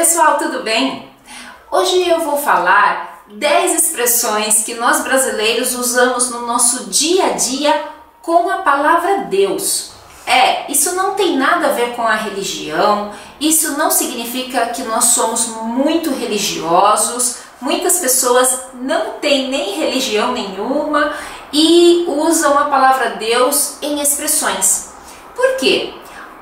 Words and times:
pessoal, 0.00 0.38
tudo 0.38 0.62
bem? 0.62 1.10
Hoje 1.70 2.08
eu 2.08 2.20
vou 2.20 2.38
falar 2.38 3.22
10 3.32 3.84
expressões 3.84 4.64
que 4.64 4.72
nós 4.72 5.02
brasileiros 5.02 5.74
usamos 5.74 6.30
no 6.30 6.46
nosso 6.46 6.88
dia 6.88 7.26
a 7.26 7.32
dia 7.32 7.84
com 8.22 8.48
a 8.48 8.62
palavra 8.62 9.26
Deus. 9.28 9.92
É, 10.26 10.72
isso 10.72 10.94
não 10.94 11.12
tem 11.16 11.36
nada 11.36 11.66
a 11.66 11.72
ver 11.72 11.94
com 11.94 12.00
a 12.00 12.14
religião, 12.14 13.12
isso 13.38 13.76
não 13.76 13.90
significa 13.90 14.68
que 14.68 14.82
nós 14.84 15.04
somos 15.04 15.48
muito 15.48 16.08
religiosos. 16.14 17.40
Muitas 17.60 17.98
pessoas 17.98 18.58
não 18.72 19.18
têm 19.20 19.50
nem 19.50 19.78
religião 19.78 20.32
nenhuma 20.32 21.12
e 21.52 22.06
usam 22.08 22.58
a 22.58 22.64
palavra 22.64 23.16
Deus 23.16 23.76
em 23.82 24.00
expressões. 24.00 24.94
Por 25.36 25.56
quê? 25.58 25.92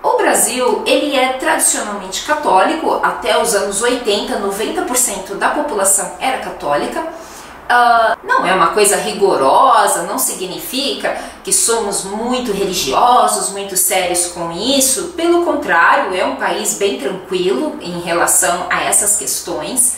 O 0.03 0.17
Brasil, 0.17 0.83
ele 0.87 1.17
é 1.17 1.33
tradicionalmente 1.35 2.25
católico, 2.25 3.01
até 3.03 3.41
os 3.41 3.55
anos 3.55 3.83
80, 3.83 4.39
90% 4.39 5.34
da 5.34 5.48
população 5.51 6.12
era 6.20 6.39
católica. 6.39 7.01
Uh, 7.01 8.27
não 8.27 8.47
é 8.47 8.55
uma 8.55 8.69
coisa 8.69 8.97
rigorosa, 8.97 10.05
não 10.05 10.19
significa 10.19 11.19
que 11.45 11.53
somos 11.53 12.05
muito 12.05 12.51
religiosos, 12.53 13.51
muito 13.51 13.77
sérios 13.77 14.29
com 14.29 14.51
isso. 14.53 15.15
Pelo 15.16 15.45
contrário, 15.45 16.15
é 16.15 16.25
um 16.25 16.37
país 16.37 16.78
bem 16.78 16.98
tranquilo 16.98 17.77
em 17.83 18.01
relação 18.01 18.67
a 18.70 18.84
essas 18.84 19.17
questões. 19.17 19.97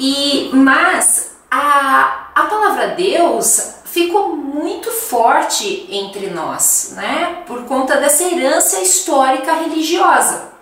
E 0.00 0.50
mas 0.52 1.36
a, 1.50 2.28
a 2.34 2.42
palavra 2.44 2.88
Deus 2.88 3.75
ficou 3.96 4.36
muito 4.36 4.90
forte 4.90 5.88
entre 5.90 6.28
nós, 6.28 6.92
né? 6.94 7.42
Por 7.46 7.64
conta 7.64 7.96
dessa 7.96 8.24
herança 8.24 8.78
histórica 8.82 9.54
religiosa. 9.54 10.52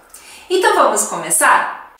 Então 0.48 0.77
vamos 0.77 1.07
começar? 1.09 1.95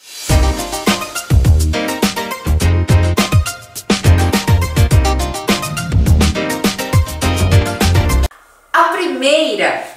A 8.73 8.85
primeira 8.93 9.89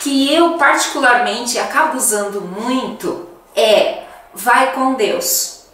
que 0.00 0.34
eu 0.34 0.58
particularmente 0.58 1.56
acabo 1.56 1.98
usando 1.98 2.40
muito 2.40 3.28
é 3.54 4.02
vai 4.34 4.72
com 4.72 4.94
Deus. 4.94 5.66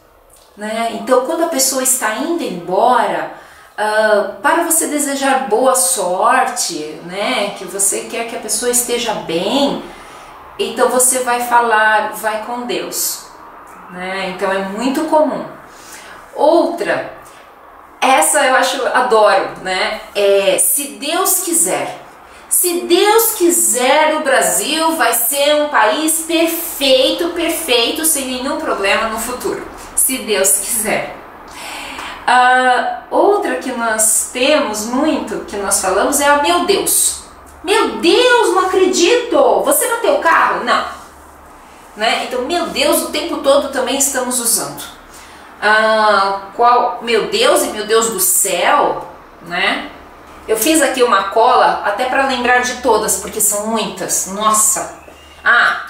Né? 0.54 0.98
Então, 1.00 1.24
quando 1.24 1.44
a 1.44 1.48
pessoa 1.48 1.82
está 1.82 2.16
indo 2.16 2.42
embora, 2.42 3.45
Uh, 3.78 4.40
para 4.40 4.64
você 4.64 4.86
desejar 4.86 5.48
boa 5.48 5.74
sorte, 5.74 6.98
né? 7.04 7.54
Que 7.58 7.64
você 7.66 8.04
quer 8.04 8.26
que 8.26 8.34
a 8.34 8.40
pessoa 8.40 8.70
esteja 8.70 9.12
bem, 9.12 9.82
então 10.58 10.88
você 10.88 11.18
vai 11.18 11.42
falar, 11.42 12.12
vai 12.14 12.42
com 12.46 12.62
Deus, 12.62 13.26
né? 13.90 14.32
Então 14.34 14.50
é 14.50 14.60
muito 14.60 15.04
comum. 15.04 15.44
Outra, 16.34 17.12
essa 18.00 18.46
eu 18.46 18.54
acho, 18.56 18.86
adoro, 18.86 19.50
né? 19.62 20.00
É 20.14 20.56
se 20.56 20.92
Deus 20.92 21.40
quiser. 21.40 22.02
Se 22.48 22.80
Deus 22.82 23.32
quiser, 23.32 24.14
o 24.16 24.20
Brasil 24.20 24.92
vai 24.92 25.12
ser 25.12 25.54
um 25.56 25.68
país 25.68 26.24
perfeito, 26.26 27.30
perfeito, 27.30 28.06
sem 28.06 28.24
nenhum 28.26 28.58
problema 28.58 29.08
no 29.08 29.18
futuro. 29.18 29.66
Se 29.94 30.18
Deus 30.18 30.50
quiser. 30.60 31.25
Uh, 32.26 33.04
outra 33.08 33.56
que 33.56 33.70
nós 33.70 34.30
temos 34.32 34.86
muito, 34.86 35.44
que 35.44 35.56
nós 35.56 35.80
falamos, 35.80 36.20
é 36.20 36.26
a 36.26 36.42
meu 36.42 36.66
Deus. 36.66 37.22
Meu 37.62 37.98
Deus, 37.98 38.54
não 38.54 38.66
acredito! 38.66 39.62
Você 39.64 39.86
bateu 39.88 40.14
o 40.14 40.20
carro? 40.20 40.64
Não. 40.64 40.84
Né? 41.96 42.24
Então, 42.24 42.42
meu 42.42 42.66
Deus, 42.66 43.02
o 43.02 43.10
tempo 43.10 43.38
todo 43.38 43.70
também 43.70 43.96
estamos 43.96 44.40
usando. 44.40 44.80
Uh, 45.62 46.52
qual, 46.54 46.98
meu 47.02 47.28
Deus 47.28 47.62
e 47.62 47.68
meu 47.68 47.86
Deus 47.86 48.10
do 48.10 48.20
céu, 48.20 49.08
né? 49.46 49.90
Eu 50.46 50.56
fiz 50.56 50.82
aqui 50.82 51.02
uma 51.02 51.24
cola 51.30 51.82
até 51.84 52.06
para 52.06 52.26
lembrar 52.26 52.60
de 52.60 52.74
todas, 52.82 53.16
porque 53.16 53.40
são 53.40 53.68
muitas. 53.68 54.26
Nossa! 54.28 55.00
Ah, 55.42 55.86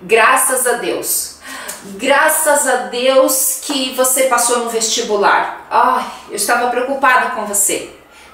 graças 0.00 0.66
a 0.66 0.74
Deus. 0.74 1.39
Graças 1.82 2.68
a 2.68 2.76
Deus 2.88 3.60
que 3.62 3.94
você 3.94 4.24
passou 4.24 4.58
no 4.58 4.68
vestibular. 4.68 5.66
Ai, 5.70 6.04
eu 6.28 6.36
estava 6.36 6.68
preocupada 6.68 7.30
com 7.30 7.46
você. 7.46 7.90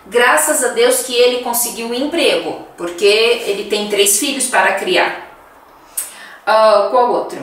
Graças 0.07 0.65
a 0.65 0.69
Deus 0.69 1.03
que 1.03 1.15
ele 1.15 1.45
conseguiu 1.45 1.87
um 1.87 1.95
emprego, 1.95 2.67
porque 2.77 3.05
ele 3.05 3.71
tem 3.71 3.89
três 3.89 4.19
filhos 4.19 4.49
para 4.49 4.75
criar. 4.75 5.31
Uh, 6.43 6.91
qual 6.91 7.13
outro? 7.13 7.39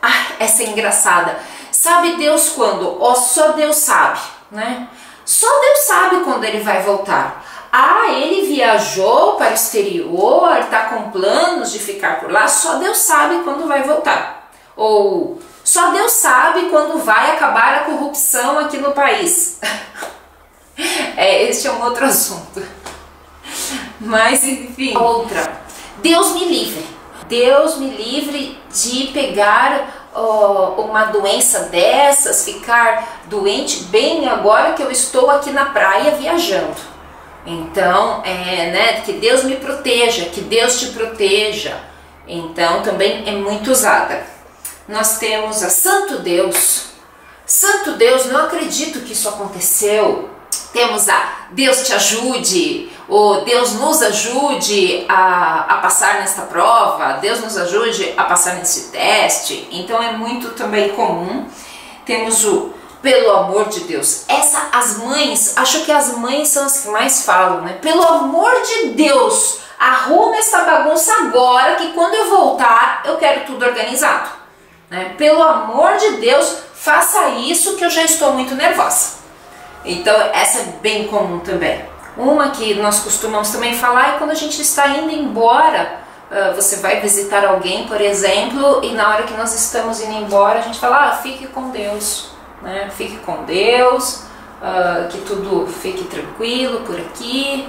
Ah, 0.00 0.26
essa 0.38 0.62
é 0.62 0.66
engraçada. 0.66 1.36
Sabe 1.72 2.16
Deus 2.16 2.50
quando? 2.50 3.02
Oh, 3.02 3.14
só 3.16 3.48
Deus 3.48 3.76
sabe, 3.76 4.20
né? 4.50 4.88
Só 5.24 5.48
Deus 5.60 5.78
sabe 5.80 6.20
quando 6.24 6.44
ele 6.44 6.60
vai 6.60 6.82
voltar. 6.82 7.44
Ah, 7.72 8.12
ele 8.12 8.46
viajou 8.46 9.34
para 9.36 9.50
o 9.50 9.54
exterior, 9.54 10.56
está 10.60 10.84
com 10.84 11.10
planos 11.10 11.72
de 11.72 11.80
ficar 11.80 12.20
por 12.20 12.30
lá. 12.30 12.46
Só 12.46 12.74
Deus 12.74 12.98
sabe 12.98 13.42
quando 13.42 13.66
vai 13.66 13.82
voltar. 13.82 14.41
Ou 14.76 15.40
só 15.64 15.90
Deus 15.92 16.12
sabe 16.12 16.68
quando 16.70 17.04
vai 17.04 17.32
acabar 17.32 17.74
a 17.74 17.80
corrupção 17.84 18.58
aqui 18.58 18.78
no 18.78 18.92
país. 18.92 19.60
é, 21.16 21.44
este 21.44 21.68
é 21.68 21.72
um 21.72 21.82
outro 21.82 22.04
assunto. 22.04 22.62
Mas 24.00 24.44
enfim, 24.44 24.96
outra. 24.96 25.62
Deus 25.98 26.32
me 26.32 26.44
livre. 26.46 26.84
Deus 27.28 27.78
me 27.78 27.88
livre 27.88 28.60
de 28.70 29.06
pegar 29.08 30.10
oh, 30.14 30.82
uma 30.82 31.04
doença 31.04 31.60
dessas, 31.70 32.44
ficar 32.44 33.22
doente 33.26 33.84
bem 33.84 34.28
agora 34.28 34.72
que 34.72 34.82
eu 34.82 34.90
estou 34.90 35.30
aqui 35.30 35.50
na 35.50 35.66
praia 35.66 36.10
viajando. 36.12 36.92
Então, 37.46 38.22
é, 38.24 38.70
né, 38.70 39.00
que 39.00 39.12
Deus 39.14 39.44
me 39.44 39.56
proteja, 39.56 40.26
que 40.26 40.40
Deus 40.40 40.78
te 40.78 40.86
proteja. 40.86 41.76
Então, 42.26 42.82
também 42.82 43.28
é 43.28 43.32
muito 43.32 43.70
usada 43.70 44.41
nós 44.88 45.18
temos 45.18 45.62
a 45.62 45.70
Santo 45.70 46.18
Deus. 46.18 46.86
Santo 47.46 47.92
Deus, 47.92 48.26
não 48.26 48.44
acredito 48.44 49.00
que 49.00 49.12
isso 49.12 49.28
aconteceu. 49.28 50.30
Temos 50.72 51.08
a 51.08 51.48
Deus 51.50 51.82
te 51.86 51.92
ajude, 51.92 52.90
ou 53.06 53.44
Deus 53.44 53.74
nos 53.74 54.00
ajude 54.02 55.04
a, 55.08 55.66
a 55.68 55.76
passar 55.78 56.20
nesta 56.20 56.42
prova, 56.42 57.18
Deus 57.20 57.40
nos 57.40 57.58
ajude 57.58 58.14
a 58.16 58.24
passar 58.24 58.54
nesse 58.54 58.90
teste. 58.90 59.68
Então 59.70 60.02
é 60.02 60.12
muito 60.12 60.50
também 60.50 60.90
comum. 60.90 61.46
Temos 62.06 62.44
o 62.44 62.72
pelo 63.02 63.36
amor 63.36 63.68
de 63.68 63.80
Deus. 63.80 64.24
Essa, 64.28 64.68
as 64.72 64.98
mães, 64.98 65.56
acho 65.56 65.84
que 65.84 65.92
as 65.92 66.16
mães 66.16 66.48
são 66.48 66.64
as 66.64 66.80
que 66.80 66.88
mais 66.88 67.24
falam, 67.24 67.60
né? 67.62 67.74
Pelo 67.82 68.02
amor 68.02 68.62
de 68.62 68.90
Deus, 68.90 69.58
arruma 69.78 70.36
essa 70.36 70.62
bagunça 70.62 71.12
agora 71.20 71.74
que 71.76 71.92
quando 71.92 72.14
eu 72.14 72.30
voltar 72.30 73.02
eu 73.04 73.16
quero 73.16 73.44
tudo 73.44 73.64
organizado. 73.64 74.41
Né? 74.92 75.14
Pelo 75.16 75.42
amor 75.42 75.96
de 75.96 76.18
Deus, 76.18 76.58
faça 76.74 77.30
isso 77.30 77.76
que 77.76 77.84
eu 77.84 77.88
já 77.88 78.04
estou 78.04 78.34
muito 78.34 78.54
nervosa. 78.54 79.22
Então, 79.86 80.14
essa 80.34 80.58
é 80.58 80.64
bem 80.82 81.08
comum 81.08 81.38
também. 81.38 81.82
Uma 82.14 82.50
que 82.50 82.74
nós 82.74 83.00
costumamos 83.00 83.48
também 83.48 83.74
falar 83.74 84.16
é 84.16 84.18
quando 84.18 84.32
a 84.32 84.34
gente 84.34 84.60
está 84.60 84.88
indo 84.88 85.10
embora. 85.10 86.02
Uh, 86.30 86.54
você 86.54 86.76
vai 86.76 87.00
visitar 87.00 87.42
alguém, 87.42 87.86
por 87.86 88.02
exemplo, 88.02 88.84
e 88.84 88.92
na 88.92 89.08
hora 89.08 89.22
que 89.22 89.32
nós 89.32 89.54
estamos 89.54 89.98
indo 90.02 90.12
embora, 90.12 90.58
a 90.58 90.62
gente 90.62 90.78
fala: 90.78 91.08
ah, 91.08 91.12
fique 91.12 91.46
com 91.46 91.70
Deus, 91.70 92.30
né? 92.60 92.90
fique 92.94 93.16
com 93.16 93.44
Deus, 93.44 94.24
uh, 94.60 95.08
que 95.08 95.22
tudo 95.22 95.66
fique 95.68 96.04
tranquilo 96.04 96.80
por 96.80 97.00
aqui, 97.00 97.66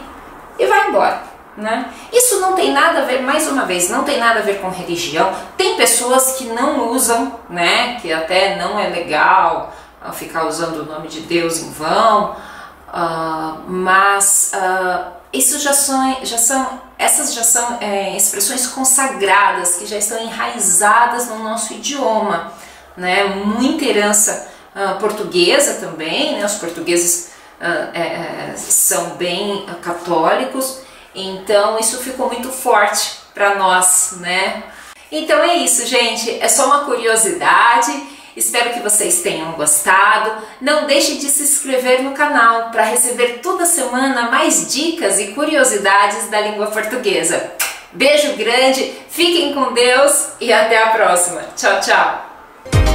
e 0.59 0.65
vai 0.65 0.89
embora. 0.89 1.32
Né? 1.55 1.93
Isso 2.11 2.39
não 2.39 2.53
tem 2.53 2.73
nada 2.73 2.99
a 2.99 3.05
ver, 3.05 3.21
mais 3.21 3.47
uma 3.47 3.65
vez, 3.65 3.87
não 3.87 4.03
tem 4.03 4.17
nada 4.17 4.39
a 4.39 4.41
ver 4.41 4.59
com 4.59 4.69
religião. 4.69 5.31
Tem 5.55 5.75
pessoas 5.75 6.35
que 6.37 6.45
não 6.45 6.89
usam, 6.89 7.39
né? 7.47 7.99
Que 8.01 8.11
até 8.11 8.55
não 8.55 8.79
é 8.79 8.87
legal 8.87 9.71
uh, 10.03 10.11
ficar 10.11 10.47
usando 10.47 10.77
o 10.77 10.85
nome 10.85 11.07
de 11.07 11.21
Deus 11.21 11.59
em 11.59 11.71
vão, 11.71 12.31
uh, 12.31 13.61
mas 13.67 14.51
uh, 14.55 15.11
isso 15.31 15.59
já 15.59 15.73
são, 15.73 16.17
já 16.23 16.39
são, 16.39 16.81
essas 16.97 17.35
já 17.35 17.43
são 17.43 17.77
é, 17.79 18.17
expressões 18.17 18.65
consagradas 18.65 19.75
que 19.75 19.85
já 19.85 19.97
estão 19.97 20.19
enraizadas 20.23 21.27
no 21.27 21.37
nosso 21.37 21.73
idioma, 21.73 22.51
né? 22.97 23.25
Muita 23.25 23.85
herança 23.85 24.51
portuguesa 24.99 25.75
também, 25.75 26.33
né? 26.35 26.45
Os 26.45 26.55
portugueses 26.55 27.31
é, 27.61 27.67
é, 27.99 28.53
são 28.57 29.11
bem 29.11 29.67
católicos 29.81 30.81
então 31.15 31.79
isso 31.79 31.97
ficou 31.99 32.27
muito 32.27 32.49
forte 32.49 33.11
para 33.33 33.55
nós, 33.55 34.15
né? 34.19 34.63
Então 35.11 35.43
é 35.43 35.55
isso, 35.55 35.85
gente. 35.85 36.39
É 36.39 36.47
só 36.47 36.65
uma 36.65 36.85
curiosidade. 36.85 37.91
Espero 38.35 38.73
que 38.73 38.79
vocês 38.79 39.21
tenham 39.21 39.51
gostado. 39.51 40.31
Não 40.59 40.87
deixe 40.87 41.15
de 41.17 41.29
se 41.29 41.43
inscrever 41.43 42.01
no 42.01 42.13
canal 42.13 42.71
para 42.71 42.83
receber 42.83 43.39
toda 43.41 43.65
semana 43.65 44.31
mais 44.31 44.73
dicas 44.73 45.19
e 45.19 45.27
curiosidades 45.33 46.29
da 46.29 46.41
língua 46.41 46.67
portuguesa. 46.67 47.51
Beijo 47.91 48.33
grande, 48.33 48.91
fiquem 49.07 49.53
com 49.53 49.71
Deus 49.71 50.29
e 50.41 50.51
até 50.51 50.81
a 50.81 50.87
próxima. 50.87 51.41
Tchau, 51.55 51.79
tchau! 51.79 52.92